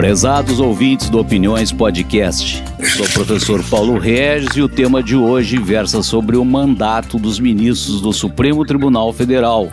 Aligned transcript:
Prezados 0.00 0.60
ouvintes 0.60 1.10
do 1.10 1.18
Opiniões 1.18 1.72
Podcast, 1.72 2.64
sou 2.84 3.04
o 3.04 3.12
professor 3.12 3.62
Paulo 3.64 3.98
Regis 3.98 4.56
e 4.56 4.62
o 4.62 4.68
tema 4.68 5.02
de 5.02 5.14
hoje 5.14 5.58
versa 5.58 6.02
sobre 6.02 6.36
o 6.36 6.44
mandato 6.44 7.18
dos 7.18 7.38
ministros 7.38 8.00
do 8.00 8.12
Supremo 8.12 8.64
Tribunal 8.64 9.12
Federal 9.12 9.68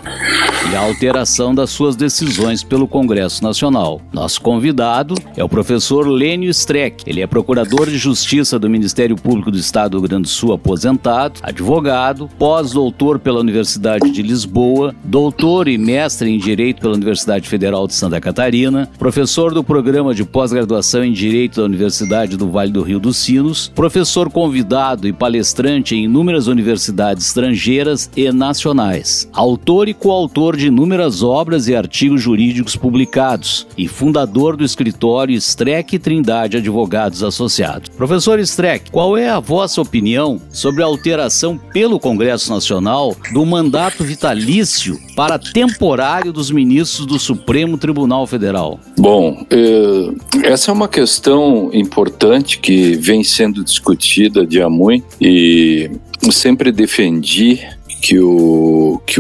e 0.72 0.76
a 0.76 0.80
alteração 0.80 1.56
das 1.56 1.70
suas 1.70 1.96
decisões 1.96 2.64
pelo 2.64 2.88
Congresso 2.88 3.42
Nacional. 3.44 4.02
Nosso 4.12 4.42
convidado 4.42 5.16
é 5.38 5.44
o 5.44 5.48
professor 5.48 6.08
Lênio 6.08 6.50
Streck. 6.50 7.04
Ele 7.08 7.22
é 7.22 7.28
procurador 7.28 7.88
de 7.88 7.98
Justiça 7.98 8.60
do 8.60 8.70
Ministério 8.70 9.16
Público 9.16 9.52
do 9.52 9.58
Estado 9.58 9.92
do 9.92 10.00
Rio 10.00 10.10
Grande 10.10 10.24
do 10.24 10.30
Sul, 10.30 10.52
aposentado, 10.52 11.40
advogado, 11.42 12.30
pós-doutor 12.38 13.20
pela 13.20 13.40
Universidade 13.40 14.12
de 14.12 14.22
Lisboa, 14.22 14.94
doutor 15.04 15.68
e 15.68 15.78
mestre 15.78 16.30
em 16.30 16.38
Direito 16.38 16.82
pela 16.82 16.96
Universidade 16.96 17.48
Federal 17.48 17.88
de 17.88 17.94
Santa 17.94 18.20
Catarina, 18.20 18.90
professor 19.00 19.54
do 19.54 19.64
programa 19.64 20.14
de 20.14 20.26
pós-graduação 20.26 21.04
em 21.04 21.14
Direito 21.14 21.62
da 21.62 21.66
Universidade 21.66 22.36
do 22.36 22.50
Vale 22.50 22.72
do 22.72 22.82
Rio 22.82 22.97
dos 23.00 23.18
Sinos, 23.18 23.72
professor 23.74 24.30
convidado 24.30 25.08
e 25.08 25.14
palestrante 25.14 25.96
em 25.96 26.06
inúmeras 26.06 26.48
universidades 26.48 27.28
estrangeiras 27.28 28.10
e 28.16 28.32
nacionais, 28.32 29.30
autor 29.34 29.88
e 29.88 29.94
coautor 29.94 30.56
de 30.56 30.68
inúmeras 30.68 31.24
obras 31.24 31.68
e 31.68 31.76
artigos 31.76 32.22
jurídicos 32.22 32.76
publicados 32.76 33.68
e 33.78 33.88
fundador 33.88 34.56
do 34.56 34.64
escritório 34.64 35.36
Streck 35.36 36.00
Trindade 36.00 36.58
Advogados 36.58 37.24
Associados. 37.24 37.90
Professor 37.90 38.40
Streck, 38.40 38.92
qual 38.92 39.18
é 39.18 39.30
a 39.30 39.40
vossa 39.40 39.82
opinião 39.82 40.40
sobre 40.50 40.84
a 40.84 40.86
alteração 40.86 41.58
pelo 41.58 42.00
Congresso 42.00 42.52
Nacional 42.52 43.16
do 43.34 43.46
mandato 43.46 44.04
vitalício 44.04 45.00
para 45.16 45.40
temporário 45.40 46.32
dos 46.32 46.52
ministros 46.52 47.06
do 47.06 47.20
Supremo 47.20 47.78
Tribunal 47.78 48.28
Federal? 48.28 48.80
Bom, 48.98 49.46
eh, 49.50 50.14
essa 50.44 50.72
é 50.72 50.74
uma 50.74 50.88
questão 50.88 51.70
importante 51.74 52.60
que 52.60 52.87
vem 52.96 53.24
sendo 53.24 53.64
discutida 53.64 54.46
de 54.46 54.62
há 54.62 54.70
muito 54.70 55.06
e 55.22 55.90
sempre 56.32 56.72
defendi 56.72 57.60
que, 58.02 58.20
o, 58.20 59.02
que, 59.06 59.20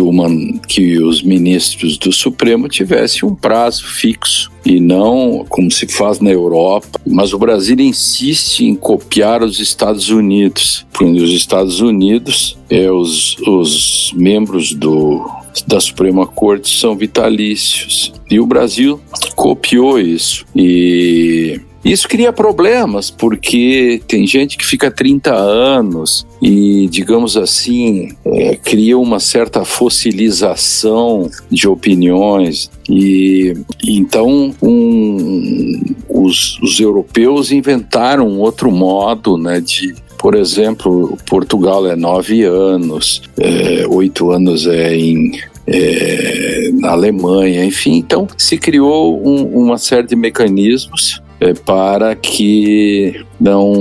que 0.67 1.01
os 1.01 1.21
ministros 1.21 1.97
do 1.97 2.11
Supremo 2.11 2.69
tivessem 2.69 3.27
um 3.27 3.35
prazo 3.35 3.85
fixo 3.85 4.51
e 4.65 4.79
não 4.79 5.45
como 5.49 5.71
se 5.71 5.87
faz 5.87 6.19
na 6.19 6.29
Europa. 6.29 6.99
Mas 7.05 7.33
o 7.33 7.39
Brasil 7.39 7.79
insiste 7.79 8.65
em 8.65 8.75
copiar 8.75 9.43
os 9.43 9.59
Estados 9.59 10.09
Unidos, 10.09 10.85
porque 10.93 11.21
os 11.21 11.31
Estados 11.31 11.79
Unidos, 11.79 12.57
é, 12.69 12.91
os, 12.91 13.37
os 13.39 14.11
membros 14.15 14.73
do, 14.73 15.27
da 15.65 15.79
Suprema 15.79 16.27
Corte 16.27 16.79
são 16.79 16.95
vitalícios. 16.95 18.13
E 18.29 18.39
o 18.39 18.45
Brasil 18.45 18.99
copiou 19.35 19.99
isso. 19.99 20.45
E 20.55 21.59
isso 21.91 22.07
cria 22.07 22.33
problemas, 22.33 23.09
porque 23.09 24.01
tem 24.07 24.25
gente 24.27 24.57
que 24.57 24.65
fica 24.65 24.91
30 24.91 25.33
anos 25.33 26.25
e, 26.41 26.87
digamos 26.89 27.37
assim, 27.37 28.09
é, 28.25 28.55
cria 28.55 28.97
uma 28.97 29.19
certa 29.19 29.63
fossilização 29.63 31.29
de 31.49 31.67
opiniões. 31.67 32.69
E 32.89 33.53
então 33.85 34.53
um, 34.61 35.95
os, 36.09 36.59
os 36.61 36.79
europeus 36.79 37.51
inventaram 37.51 38.27
um 38.27 38.39
outro 38.39 38.71
modo 38.71 39.37
né, 39.37 39.59
de 39.59 39.95
por 40.17 40.33
exemplo, 40.33 41.15
Portugal 41.29 41.85
é 41.85 41.95
nove 41.95 42.43
anos, 42.43 43.21
é, 43.37 43.85
oito 43.87 44.31
anos 44.31 44.65
é 44.65 44.95
em 44.95 45.31
é, 45.67 46.71
na 46.73 46.91
Alemanha, 46.91 47.63
enfim. 47.63 47.97
Então, 47.97 48.25
se 48.37 48.57
criou 48.57 49.21
um, 49.23 49.43
uma 49.45 49.77
série 49.77 50.07
de 50.07 50.15
mecanismos 50.15 51.21
é, 51.39 51.53
para 51.53 52.15
que 52.15 53.25
não 53.39 53.71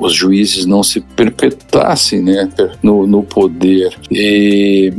os 0.00 0.12
juízes 0.12 0.66
não 0.66 0.82
se 0.82 1.00
perpetuassem 1.00 2.22
né, 2.22 2.50
no, 2.82 3.06
no 3.06 3.22
poder. 3.22 3.96
E 4.10 4.92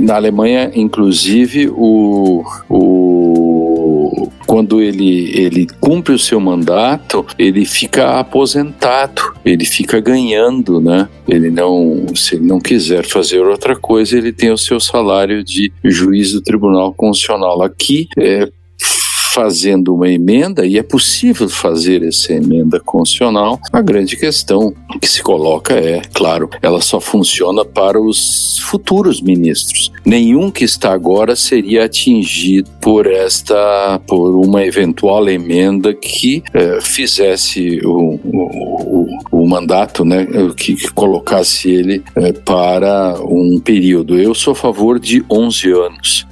na 0.00 0.16
Alemanha, 0.16 0.70
inclusive, 0.74 1.68
o, 1.68 2.44
o 2.68 3.06
quando 4.46 4.80
ele, 4.80 5.30
ele 5.36 5.66
cumpre 5.80 6.14
o 6.14 6.18
seu 6.18 6.38
mandato, 6.38 7.26
ele 7.38 7.64
fica 7.64 8.18
aposentado, 8.18 9.20
ele 9.44 9.64
fica 9.64 10.00
ganhando, 10.00 10.80
né? 10.80 11.08
Ele 11.28 11.50
não, 11.50 12.06
se 12.14 12.36
ele 12.36 12.46
não 12.46 12.60
quiser 12.60 13.04
fazer 13.04 13.40
outra 13.40 13.74
coisa, 13.76 14.16
ele 14.16 14.32
tem 14.32 14.50
o 14.52 14.56
seu 14.56 14.78
salário 14.78 15.42
de 15.42 15.72
juiz 15.84 16.32
do 16.32 16.40
Tribunal 16.40 16.94
Constitucional. 16.94 17.62
Aqui, 17.62 18.06
é, 18.18 18.48
fazendo 19.36 19.94
uma 19.94 20.08
emenda, 20.08 20.64
e 20.64 20.78
é 20.78 20.82
possível 20.82 21.46
fazer 21.46 22.02
essa 22.02 22.32
emenda 22.32 22.80
constitucional, 22.80 23.60
a 23.70 23.82
grande 23.82 24.16
questão 24.16 24.72
que 24.98 25.06
se 25.06 25.22
coloca 25.22 25.74
é, 25.74 26.00
claro, 26.14 26.48
ela 26.62 26.80
só 26.80 26.98
funciona 26.98 27.62
para 27.62 28.00
os 28.00 28.58
futuros 28.60 29.20
ministros. 29.20 29.92
Nenhum 30.06 30.50
que 30.50 30.64
está 30.64 30.90
agora 30.90 31.36
seria 31.36 31.84
atingido 31.84 32.70
por 32.80 33.06
esta, 33.06 34.00
por 34.06 34.34
uma 34.36 34.64
eventual 34.64 35.28
emenda 35.28 35.92
que 35.92 36.42
eh, 36.54 36.78
fizesse 36.80 37.80
o, 37.84 38.18
o, 38.24 39.08
o, 39.32 39.42
o, 39.42 39.46
mandato, 39.46 40.02
né, 40.02 40.26
que, 40.56 40.76
que 40.76 40.90
colocasse 40.92 41.70
ele 41.70 42.02
eh, 42.16 42.32
para 42.32 43.18
um 43.22 43.60
período. 43.60 44.18
Eu 44.18 44.34
sou 44.34 44.52
a 44.52 44.56
favor 44.56 44.98
de 44.98 45.22
11 45.30 45.70
anos. 45.72 46.26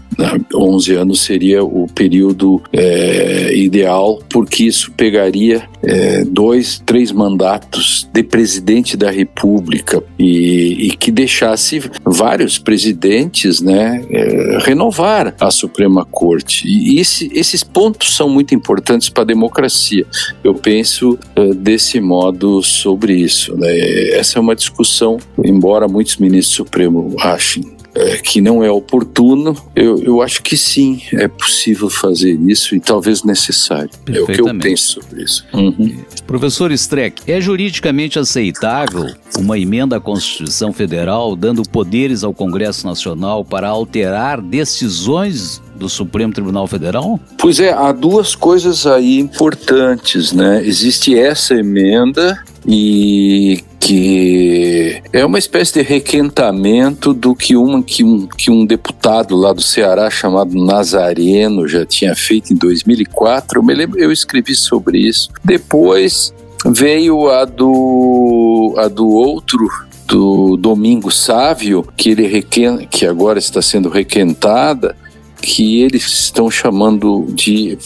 11 0.54 0.94
anos 0.94 1.20
seria 1.22 1.64
o 1.64 1.86
período 1.94 2.62
é, 2.72 3.56
ideal, 3.56 4.20
porque 4.28 4.64
isso 4.64 4.92
pegaria 4.92 5.68
é, 5.82 6.24
dois, 6.24 6.82
três 6.84 7.12
mandatos 7.12 8.08
de 8.12 8.22
presidente 8.22 8.96
da 8.96 9.10
República 9.10 10.02
e, 10.18 10.88
e 10.88 10.96
que 10.96 11.10
deixasse 11.10 11.82
vários 12.04 12.58
presidentes 12.58 13.60
né, 13.60 14.04
é, 14.10 14.58
renovar 14.62 15.34
a 15.40 15.50
Suprema 15.50 16.04
Corte. 16.04 16.66
E 16.66 16.98
esse, 16.98 17.30
esses 17.34 17.62
pontos 17.62 18.16
são 18.16 18.28
muito 18.28 18.54
importantes 18.54 19.08
para 19.08 19.22
a 19.22 19.26
democracia. 19.26 20.06
Eu 20.42 20.54
penso 20.54 21.18
desse 21.56 22.00
modo 22.00 22.62
sobre 22.62 23.14
isso. 23.14 23.56
Né? 23.56 24.10
Essa 24.12 24.38
é 24.38 24.40
uma 24.40 24.54
discussão, 24.54 25.18
embora 25.44 25.88
muitos 25.88 26.16
ministros 26.16 26.56
do 26.56 26.64
Supremo 26.64 27.14
achem 27.20 27.74
é, 27.94 28.16
que 28.18 28.40
não 28.40 28.62
é 28.62 28.70
oportuno, 28.70 29.56
eu, 29.74 30.02
eu 30.02 30.22
acho 30.22 30.42
que 30.42 30.56
sim, 30.56 31.00
é 31.12 31.28
possível 31.28 31.88
fazer 31.88 32.32
isso 32.32 32.74
e 32.74 32.80
talvez 32.80 33.22
necessário. 33.22 33.90
É 34.08 34.20
o 34.20 34.26
que 34.26 34.40
eu 34.40 34.58
penso 34.58 35.00
sobre 35.00 35.22
isso. 35.22 35.44
Uhum. 35.52 36.04
Professor 36.26 36.72
Streck, 36.72 37.22
é 37.30 37.40
juridicamente 37.40 38.18
aceitável 38.18 39.14
uma 39.38 39.58
emenda 39.58 39.96
à 39.96 40.00
Constituição 40.00 40.72
Federal 40.72 41.36
dando 41.36 41.62
poderes 41.62 42.24
ao 42.24 42.34
Congresso 42.34 42.86
Nacional 42.86 43.44
para 43.44 43.68
alterar 43.68 44.40
decisões 44.40 45.62
do 45.74 45.88
Supremo 45.88 46.32
Tribunal 46.32 46.66
Federal? 46.66 47.18
Pois 47.38 47.58
é, 47.58 47.72
há 47.72 47.92
duas 47.92 48.34
coisas 48.34 48.86
aí 48.86 49.18
importantes, 49.18 50.32
né? 50.32 50.64
Existe 50.64 51.18
essa 51.18 51.54
emenda 51.54 52.42
e 52.66 53.62
que 53.84 55.02
é 55.12 55.26
uma 55.26 55.38
espécie 55.38 55.74
de 55.74 55.82
requentamento 55.82 57.12
do 57.12 57.34
que, 57.34 57.54
uma, 57.54 57.82
que, 57.82 58.02
um, 58.02 58.26
que 58.26 58.50
um 58.50 58.64
deputado 58.64 59.36
lá 59.36 59.52
do 59.52 59.60
Ceará 59.60 60.08
chamado 60.08 60.54
Nazareno 60.54 61.68
já 61.68 61.84
tinha 61.84 62.16
feito 62.16 62.50
em 62.50 62.56
2004. 62.56 63.58
Eu, 63.58 63.62
me 63.62 63.74
lembro, 63.74 64.00
eu 64.00 64.10
escrevi 64.10 64.54
sobre 64.54 65.00
isso. 65.00 65.28
Depois 65.44 66.32
veio 66.64 67.28
a 67.28 67.44
do, 67.44 68.74
a 68.78 68.88
do 68.88 69.06
outro 69.06 69.68
do 70.06 70.56
Domingo 70.56 71.10
Sávio, 71.10 71.86
que 71.94 72.08
ele 72.08 72.26
requen, 72.26 72.88
que 72.90 73.04
agora 73.04 73.38
está 73.38 73.60
sendo 73.60 73.90
requentada, 73.90 74.96
que 75.42 75.82
eles 75.82 76.06
estão 76.06 76.50
chamando 76.50 77.26
de 77.34 77.76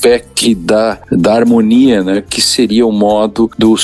PEC 0.00 0.54
da, 0.54 0.98
da 1.10 1.34
harmonia, 1.34 2.02
né, 2.02 2.22
que 2.28 2.40
seria 2.40 2.86
o 2.86 2.92
modo 2.92 3.50
do, 3.58 3.74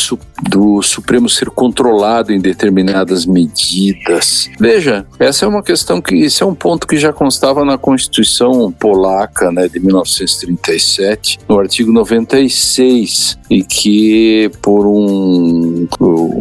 do 0.48 0.82
Supremo 0.82 1.28
ser 1.28 1.50
controlado 1.50 2.32
em 2.32 2.40
determinadas 2.40 3.26
medidas. 3.26 4.50
Veja, 4.58 5.06
essa 5.18 5.44
é 5.44 5.48
uma 5.48 5.62
questão 5.62 6.00
que, 6.00 6.14
esse 6.16 6.42
é 6.42 6.46
um 6.46 6.54
ponto 6.54 6.86
que 6.86 6.96
já 6.96 7.12
constava 7.12 7.64
na 7.64 7.78
Constituição 7.78 8.72
polaca, 8.72 9.50
né, 9.50 9.68
de 9.68 9.80
1937, 9.80 11.40
no 11.48 11.58
artigo 11.58 11.92
96, 11.92 13.38
e 13.50 13.62
que 13.62 14.50
por 14.60 14.86
um, 14.86 15.86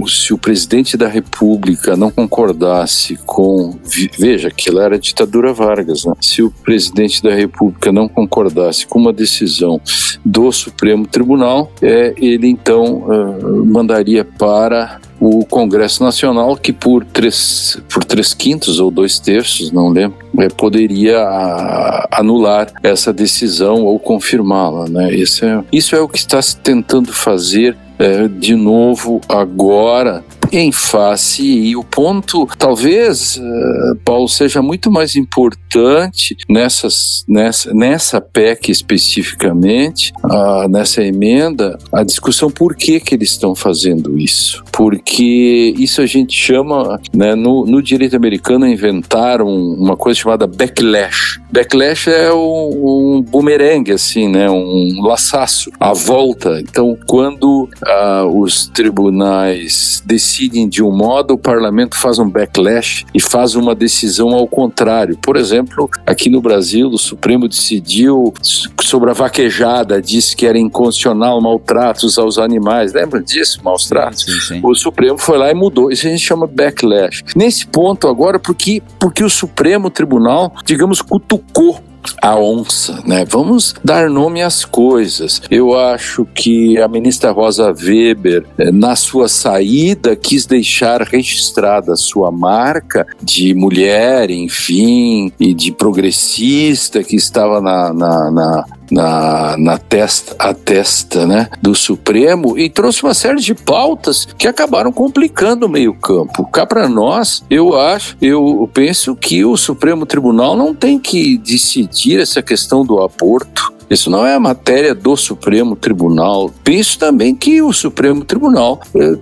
se 0.07 0.33
o 0.33 0.37
presidente 0.37 0.97
da 0.97 1.07
República 1.07 1.95
não 1.95 2.11
concordasse 2.11 3.17
com, 3.25 3.77
veja, 4.17 4.47
aquilo 4.47 4.79
era 4.79 4.95
a 4.95 4.99
ditadura 4.99 5.53
Vargas, 5.53 6.05
né? 6.05 6.13
se 6.21 6.41
o 6.41 6.51
presidente 6.51 7.21
da 7.21 7.33
República 7.33 7.91
não 7.91 8.07
concordasse 8.07 8.85
com 8.85 8.99
uma 8.99 9.13
decisão 9.13 9.81
do 10.25 10.51
Supremo 10.51 11.07
Tribunal, 11.07 11.71
é, 11.81 12.13
ele 12.17 12.47
então 12.47 13.03
uh, 13.03 13.65
mandaria 13.65 14.23
para 14.23 14.99
o 15.19 15.45
Congresso 15.45 16.03
Nacional, 16.03 16.57
que 16.57 16.73
por 16.73 17.05
três, 17.05 17.79
por 17.93 18.03
três 18.03 18.33
quintos 18.33 18.79
ou 18.79 18.89
dois 18.89 19.19
terços, 19.19 19.71
não 19.71 19.89
lembro, 19.89 20.17
é, 20.39 20.47
poderia 20.49 21.19
a, 21.19 22.07
anular 22.11 22.71
essa 22.81 23.13
decisão 23.13 23.83
ou 23.83 23.99
confirmá-la. 23.99 24.89
Né? 24.89 25.13
Isso, 25.13 25.45
é, 25.45 25.63
isso 25.71 25.95
é 25.95 26.01
o 26.01 26.09
que 26.09 26.17
está 26.17 26.41
se 26.41 26.57
tentando 26.57 27.13
fazer 27.13 27.77
é, 28.01 28.27
de 28.27 28.55
novo 28.55 29.21
agora 29.29 30.23
em 30.51 30.71
face. 30.71 31.43
E 31.43 31.75
o 31.75 31.83
ponto 31.83 32.47
talvez 32.57 33.37
uh, 33.37 33.95
Paulo 34.03 34.27
seja 34.27 34.61
muito 34.61 34.91
mais 34.91 35.15
importante 35.15 36.35
nessas 36.49 37.23
nessa 37.27 37.73
nessa 37.73 38.19
PEC 38.19 38.69
especificamente 38.69 40.11
uh, 40.23 40.67
nessa 40.67 41.03
emenda 41.03 41.77
a 41.91 42.03
discussão 42.03 42.51
por 42.51 42.75
que 42.75 42.99
que 42.99 43.15
eles 43.15 43.31
estão 43.31 43.55
fazendo 43.55 44.17
isso. 44.17 44.63
Porque 44.71 45.73
isso 45.77 46.01
a 46.01 46.05
gente 46.05 46.33
chama 46.33 46.99
né, 47.13 47.35
no, 47.35 47.65
no 47.65 47.81
direito 47.81 48.15
americano 48.15 48.67
inventaram 48.67 49.47
uma 49.47 49.95
coisa 49.95 50.19
chamada 50.19 50.45
backlash. 50.45 51.39
Backlash 51.51 52.09
é 52.09 52.33
um, 52.33 53.17
um 53.17 53.21
bumerangue 53.21 53.93
assim 53.93 54.27
né 54.27 54.49
um 54.49 55.01
laçaço 55.01 55.71
a 55.79 55.93
volta. 55.93 56.59
Então 56.59 56.97
quando 57.07 57.69
uh, 57.85 58.41
os 58.41 58.67
tribunais 58.67 60.03
decidem 60.05 60.40
decidem 60.41 60.67
de 60.67 60.81
um 60.81 60.91
modo, 60.91 61.35
o 61.35 61.37
parlamento 61.37 61.95
faz 61.95 62.17
um 62.17 62.27
backlash 62.27 63.05
e 63.13 63.21
faz 63.21 63.55
uma 63.55 63.75
decisão 63.75 64.29
ao 64.29 64.47
contrário. 64.47 65.17
Por 65.21 65.35
exemplo, 65.35 65.89
aqui 66.05 66.29
no 66.29 66.41
Brasil, 66.41 66.89
o 66.89 66.97
Supremo 66.97 67.47
decidiu 67.47 68.33
sobre 68.81 69.11
a 69.11 69.13
vaquejada, 69.13 70.01
disse 70.01 70.35
que 70.35 70.47
era 70.47 70.57
inconstitucional 70.57 71.39
maltratos 71.41 72.17
aos 72.17 72.37
animais. 72.37 72.93
Lembra 72.93 73.21
disso, 73.21 73.61
maus 73.63 73.87
tratos? 73.87 74.23
Sim, 74.23 74.39
sim. 74.39 74.61
O 74.63 74.73
Supremo 74.73 75.17
foi 75.17 75.37
lá 75.37 75.51
e 75.51 75.53
mudou. 75.53 75.91
Isso 75.91 76.07
a 76.07 76.09
gente 76.09 76.23
chama 76.23 76.47
backlash. 76.47 77.23
Nesse 77.35 77.67
ponto 77.67 78.07
agora, 78.07 78.39
porque, 78.39 78.81
porque 78.99 79.23
o 79.23 79.29
Supremo 79.29 79.89
Tribunal, 79.89 80.53
digamos, 80.65 81.01
cutucou 81.01 81.79
a 82.21 82.35
onça, 82.35 83.01
né? 83.05 83.25
Vamos 83.25 83.73
dar 83.83 84.09
nome 84.09 84.41
às 84.41 84.63
coisas. 84.63 85.41
Eu 85.49 85.77
acho 85.77 86.25
que 86.25 86.77
a 86.79 86.87
ministra 86.87 87.31
Rosa 87.31 87.73
Weber, 87.73 88.45
eh, 88.57 88.71
na 88.71 88.95
sua 88.95 89.27
saída, 89.27 90.15
quis 90.15 90.45
deixar 90.45 91.01
registrada 91.01 91.93
a 91.93 91.97
sua 91.97 92.31
marca 92.31 93.07
de 93.21 93.53
mulher, 93.53 94.29
enfim, 94.29 95.31
e 95.39 95.53
de 95.53 95.71
progressista 95.71 97.03
que 97.03 97.15
estava 97.15 97.61
na, 97.61 97.93
na, 97.93 98.31
na 98.31 98.65
na, 98.91 99.55
na 99.57 99.77
testa, 99.77 100.35
a 100.37 100.53
testa 100.53 101.25
né, 101.25 101.49
do 101.61 101.73
Supremo 101.73 102.57
e 102.57 102.69
trouxe 102.69 103.03
uma 103.03 103.13
série 103.13 103.39
de 103.39 103.55
pautas 103.55 104.27
que 104.37 104.47
acabaram 104.47 104.91
complicando 104.91 105.65
o 105.65 105.69
meio-campo. 105.69 106.45
Cá 106.51 106.65
para 106.65 106.89
nós, 106.89 107.43
eu 107.49 107.79
acho, 107.79 108.17
eu 108.21 108.69
penso 108.73 109.15
que 109.15 109.45
o 109.45 109.55
Supremo 109.55 110.05
Tribunal 110.05 110.57
não 110.57 110.75
tem 110.75 110.99
que 110.99 111.37
decidir 111.37 112.19
essa 112.19 112.41
questão 112.41 112.85
do 112.85 112.99
aborto. 112.99 113.71
Isso 113.89 114.09
não 114.09 114.25
é 114.25 114.33
a 114.33 114.39
matéria 114.39 114.95
do 114.95 115.17
Supremo 115.17 115.75
Tribunal. 115.75 116.49
Penso 116.63 116.97
também 116.97 117.35
que 117.35 117.61
o 117.61 117.73
Supremo 117.73 118.23
Tribunal 118.23 118.79
eh, 118.95 119.17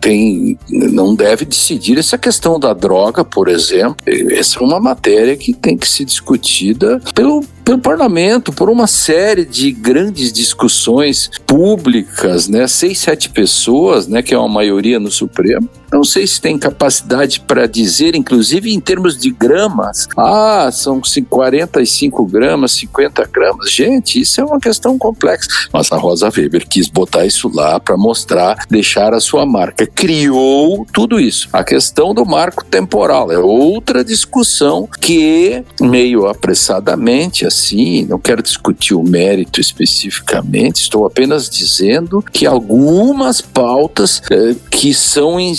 tem, 0.00 0.58
não 0.70 1.14
deve 1.14 1.44
decidir 1.44 1.98
essa 1.98 2.16
questão 2.16 2.58
da 2.58 2.72
droga, 2.72 3.22
por 3.22 3.48
exemplo. 3.48 3.96
Essa 4.30 4.60
é 4.60 4.62
uma 4.62 4.80
matéria 4.80 5.36
que 5.36 5.52
tem 5.52 5.76
que 5.76 5.86
ser 5.86 6.06
discutida 6.06 7.00
pelo 7.14 7.44
pelo 7.66 7.80
parlamento, 7.80 8.52
por 8.52 8.70
uma 8.70 8.86
série 8.86 9.44
de 9.44 9.72
grandes 9.72 10.32
discussões 10.32 11.28
públicas, 11.44 12.46
né? 12.46 12.68
Seis, 12.68 13.00
sete 13.00 13.28
pessoas, 13.28 14.06
né? 14.06 14.22
Que 14.22 14.34
é 14.34 14.38
uma 14.38 14.48
maioria 14.48 15.00
no 15.00 15.10
Supremo. 15.10 15.68
Não 15.92 16.04
sei 16.04 16.26
se 16.26 16.40
tem 16.40 16.58
capacidade 16.58 17.40
para 17.40 17.66
dizer, 17.66 18.14
inclusive 18.14 18.72
em 18.72 18.80
termos 18.80 19.16
de 19.16 19.30
gramas. 19.30 20.06
Ah, 20.16 20.68
são 20.72 21.00
45 21.28 22.26
gramas, 22.26 22.72
50 22.72 23.28
gramas. 23.32 23.70
Gente, 23.70 24.20
isso 24.20 24.40
é 24.40 24.44
uma 24.44 24.60
questão 24.60 24.98
complexa. 24.98 25.48
Mas 25.72 25.90
a 25.90 25.96
Rosa 25.96 26.28
Weber 26.28 26.68
quis 26.68 26.88
botar 26.88 27.24
isso 27.24 27.50
lá 27.52 27.80
para 27.80 27.96
mostrar, 27.96 28.64
deixar 28.68 29.14
a 29.14 29.20
sua 29.20 29.46
marca. 29.46 29.86
Criou 29.86 30.86
tudo 30.92 31.18
isso. 31.18 31.48
A 31.52 31.64
questão 31.64 32.12
do 32.12 32.24
marco 32.24 32.64
temporal 32.64 33.32
é 33.32 33.38
outra 33.38 34.04
discussão 34.04 34.88
que, 35.00 35.64
meio 35.80 36.26
apressadamente, 36.26 37.44
assim, 37.56 38.04
não 38.04 38.18
quero 38.18 38.42
discutir 38.42 38.94
o 38.94 39.02
mérito 39.02 39.60
especificamente, 39.60 40.82
estou 40.82 41.06
apenas 41.06 41.48
dizendo 41.48 42.22
que 42.22 42.46
algumas 42.46 43.40
pautas 43.40 44.22
eh, 44.30 44.54
que 44.70 44.92
são 44.92 45.40
em, 45.40 45.54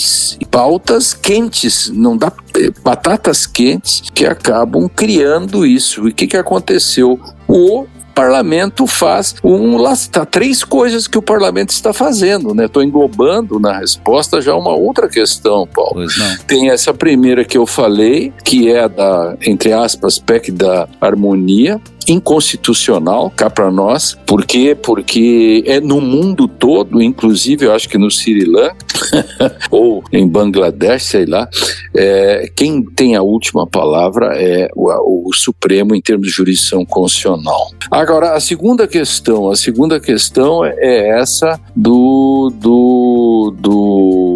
pautas 0.50 1.12
quentes, 1.12 1.90
não 1.90 2.16
dá 2.16 2.32
eh, 2.54 2.70
batatas 2.82 3.46
quentes 3.46 4.02
que 4.14 4.24
acabam 4.24 4.88
criando 4.88 5.66
isso. 5.66 6.06
E 6.06 6.10
o 6.10 6.14
que, 6.14 6.26
que 6.26 6.36
aconteceu? 6.36 7.18
O 7.46 7.86
parlamento 8.18 8.84
faz 8.84 9.36
um 9.44 9.78
tá, 10.10 10.26
três 10.26 10.64
coisas 10.64 11.06
que 11.06 11.16
o 11.16 11.22
parlamento 11.22 11.70
está 11.70 11.92
fazendo, 11.92 12.52
né? 12.52 12.64
Estou 12.64 12.82
englobando 12.82 13.60
na 13.60 13.78
resposta 13.78 14.42
já 14.42 14.56
uma 14.56 14.74
outra 14.74 15.08
questão, 15.08 15.66
Paulo. 15.66 16.04
Tem 16.46 16.68
essa 16.70 16.92
primeira 16.92 17.44
que 17.44 17.56
eu 17.56 17.64
falei, 17.64 18.32
que 18.44 18.70
é 18.72 18.88
da 18.88 19.36
entre 19.46 19.72
aspas 19.72 20.18
PEC 20.18 20.50
da 20.50 20.88
harmonia, 21.00 21.80
inconstitucional 22.08 23.30
cá 23.30 23.50
para 23.50 23.70
nós. 23.70 24.16
Por 24.26 24.44
quê? 24.44 24.76
Porque 24.80 25.62
é 25.66 25.80
no 25.80 26.00
mundo 26.00 26.48
todo, 26.48 27.02
inclusive 27.02 27.66
eu 27.66 27.72
acho 27.72 27.88
que 27.88 27.98
no 27.98 28.10
Sri 28.10 28.44
Lanka 28.44 28.76
ou 29.70 30.02
em 30.12 30.26
Bangladesh, 30.26 31.04
sei 31.04 31.26
lá, 31.26 31.48
é, 31.94 32.50
quem 32.54 32.82
tem 32.82 33.16
a 33.16 33.22
última 33.22 33.66
palavra 33.66 34.36
é 34.36 34.68
o, 34.74 35.28
o, 35.28 35.34
Supremo 35.34 35.94
em 35.94 36.00
termos 36.00 36.26
de 36.26 36.32
jurisdição 36.32 36.84
constitucional. 36.84 37.70
Agora, 37.90 38.32
a 38.32 38.40
segunda 38.40 38.86
questão, 38.86 39.48
a 39.50 39.56
segunda 39.56 40.00
questão 40.00 40.64
é 40.64 41.20
essa 41.20 41.60
do, 41.76 42.52
do, 42.54 43.54
do 43.58 44.27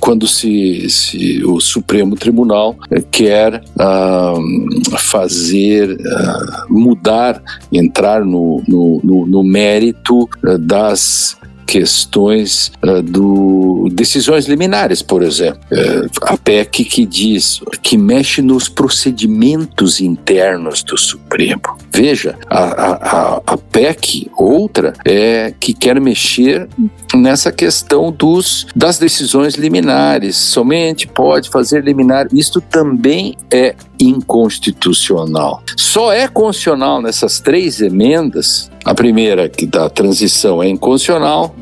quando 0.00 0.26
se, 0.26 0.88
se 0.88 1.44
o 1.44 1.60
Supremo 1.60 2.16
Tribunal 2.16 2.76
quer 3.10 3.62
uh, 3.78 4.98
fazer 4.98 5.90
uh, 5.90 6.72
mudar 6.72 7.42
entrar, 7.72 8.24
no, 8.24 8.62
no, 8.66 9.00
no, 9.02 9.26
no 9.26 9.42
mérito 9.42 10.24
uh, 10.24 10.58
das 10.58 11.36
questões 11.66 12.70
uh, 12.82 13.02
do 13.02 13.88
decisões 13.92 14.46
liminares, 14.46 15.02
por 15.02 15.22
exemplo. 15.22 15.60
Uh, 15.72 16.08
a 16.22 16.36
PEC 16.36 16.84
que 16.84 17.04
diz 17.04 17.60
que 17.82 17.98
mexe 17.98 18.40
nos 18.40 18.68
procedimentos 18.68 20.00
internos 20.00 20.82
do 20.82 20.96
Supremo. 20.96 21.76
Veja, 21.96 22.36
a, 22.50 22.62
a, 22.62 23.42
a 23.46 23.56
PEC, 23.56 24.30
outra, 24.36 24.92
é 25.02 25.54
que 25.58 25.72
quer 25.72 25.98
mexer 25.98 26.68
nessa 27.14 27.50
questão 27.50 28.12
dos, 28.12 28.66
das 28.76 28.98
decisões 28.98 29.54
liminares. 29.54 30.36
Somente 30.36 31.06
pode 31.06 31.48
fazer 31.48 31.82
liminar. 31.82 32.28
Isto 32.34 32.60
também 32.60 33.34
é 33.50 33.74
inconstitucional. 33.98 35.62
Só 35.74 36.12
é 36.12 36.28
constitucional 36.28 37.00
nessas 37.00 37.40
três 37.40 37.80
emendas. 37.80 38.70
A 38.84 38.94
primeira, 38.94 39.48
que 39.48 39.64
da 39.66 39.88
transição, 39.88 40.62
é 40.62 40.68
inconstitucional. 40.68 41.56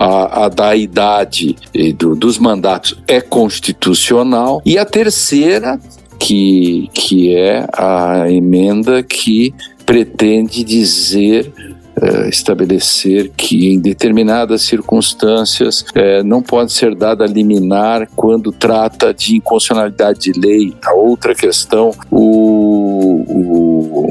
A, 0.00 0.46
a 0.46 0.48
da 0.48 0.74
idade 0.74 1.56
do, 1.96 2.16
dos 2.16 2.38
mandatos 2.38 3.00
é 3.06 3.20
constitucional. 3.20 4.60
E 4.66 4.76
a 4.76 4.84
terceira, 4.84 5.78
que, 6.24 6.88
que 6.94 7.36
é 7.36 7.66
a 7.70 8.30
emenda 8.30 9.02
que 9.02 9.54
pretende 9.84 10.64
dizer 10.64 11.52
é, 12.00 12.30
estabelecer 12.30 13.30
que 13.36 13.68
em 13.74 13.78
determinadas 13.78 14.62
circunstâncias 14.62 15.84
é, 15.94 16.22
não 16.22 16.40
pode 16.40 16.72
ser 16.72 16.94
dada 16.94 17.26
liminar 17.26 18.08
quando 18.16 18.50
trata 18.50 19.12
de 19.12 19.36
inconstitucionalidade 19.36 20.20
de 20.20 20.40
lei. 20.40 20.74
A 20.82 20.94
outra 20.94 21.34
questão, 21.34 21.90
o, 22.10 23.22
o, 23.28 24.08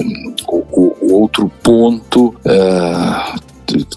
o, 0.47 0.95
o 1.01 1.13
outro 1.19 1.51
ponto 1.63 2.35
é, 2.45 3.39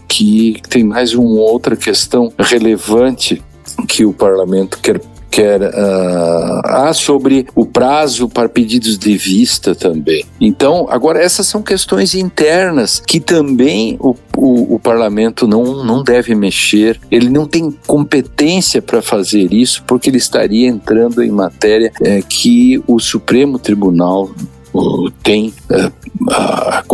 que 0.08 0.56
tem 0.70 0.82
mais 0.82 1.12
uma 1.12 1.42
outra 1.42 1.76
questão 1.76 2.32
relevante 2.38 3.42
que 3.86 4.06
o 4.06 4.12
parlamento 4.14 4.78
quer 4.80 5.00
quer 5.36 5.60
uh, 5.60 6.62
ah, 6.64 6.92
sobre 6.94 7.46
o 7.54 7.66
prazo 7.66 8.26
para 8.26 8.48
pedidos 8.48 8.96
de 8.96 9.18
vista 9.18 9.74
também. 9.74 10.24
Então, 10.40 10.86
agora 10.88 11.22
essas 11.22 11.46
são 11.46 11.62
questões 11.62 12.14
internas 12.14 13.02
que 13.06 13.20
também 13.20 13.98
o, 14.00 14.16
o, 14.34 14.76
o 14.76 14.78
parlamento 14.78 15.46
não, 15.46 15.84
não 15.84 16.02
deve 16.02 16.34
mexer. 16.34 16.98
Ele 17.10 17.28
não 17.28 17.46
tem 17.46 17.70
competência 17.86 18.80
para 18.80 19.02
fazer 19.02 19.52
isso 19.52 19.84
porque 19.86 20.08
ele 20.08 20.16
estaria 20.16 20.68
entrando 20.68 21.22
em 21.22 21.30
matéria 21.30 21.92
é, 22.00 22.22
que 22.22 22.82
o 22.86 22.98
Supremo 22.98 23.58
Tribunal 23.58 24.30
tem 25.22 25.52
a 25.70 25.90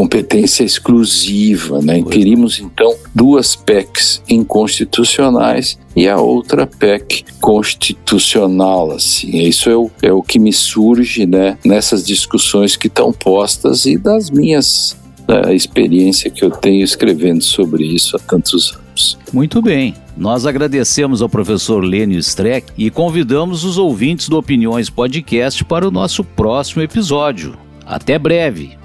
competência 0.02 0.64
exclusiva, 0.64 1.80
né? 1.80 2.02
Teríamos 2.02 2.58
então 2.58 2.92
duas 3.14 3.54
PECs 3.54 4.20
inconstitucionais 4.28 5.78
e 5.94 6.08
a 6.08 6.16
outra 6.16 6.66
PEC 6.66 7.24
constitucional, 7.40 8.90
assim. 8.90 9.38
Isso 9.38 9.70
é 9.70 9.76
o, 9.76 9.88
é 10.02 10.12
o 10.12 10.20
que 10.20 10.40
me 10.40 10.52
surge, 10.52 11.24
né, 11.24 11.56
nessas 11.64 12.04
discussões 12.04 12.74
que 12.74 12.88
estão 12.88 13.12
postas 13.12 13.86
e 13.86 13.96
das 13.96 14.28
minhas 14.28 14.96
da 15.24 15.54
experiência 15.54 16.28
que 16.28 16.44
eu 16.44 16.50
tenho 16.50 16.82
escrevendo 16.82 17.44
sobre 17.44 17.84
isso 17.84 18.16
há 18.16 18.18
tantos 18.18 18.72
anos. 18.72 19.16
Muito 19.32 19.62
bem. 19.62 19.94
Nós 20.16 20.46
agradecemos 20.46 21.22
ao 21.22 21.28
professor 21.28 21.78
Lênio 21.78 22.18
Streck 22.18 22.72
e 22.76 22.90
convidamos 22.90 23.62
os 23.62 23.78
ouvintes 23.78 24.28
do 24.28 24.36
Opiniões 24.36 24.90
Podcast 24.90 25.64
para 25.64 25.86
o 25.86 25.92
nosso 25.92 26.24
próximo 26.24 26.82
episódio. 26.82 27.56
Até 27.86 28.18
breve. 28.18 28.82